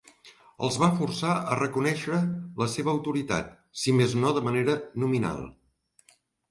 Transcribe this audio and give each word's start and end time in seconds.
Els 0.67 0.77
va 0.83 0.87
forçar 1.01 1.35
a 1.41 1.57
reconèixer 1.59 2.23
la 2.63 2.69
seva 2.79 2.91
autoritat, 2.97 3.55
si 3.83 3.97
més 4.01 4.21
no 4.25 4.37
de 4.41 4.47
manera 4.51 4.81
nominal. 5.07 5.45